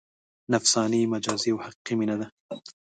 [0.53, 2.27] نفساني، مجازي او حقیقي مینه ده.